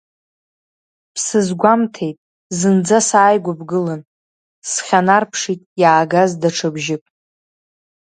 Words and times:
Бсызгәамҭеит 1.13 2.17
зынӡа 2.57 2.99
сааигәа 3.07 3.53
бгылан, 3.59 4.01
схьанарԥшит 4.69 5.61
иаагаз 5.81 6.31
даҽа 6.41 6.69
бжьык. 6.73 7.03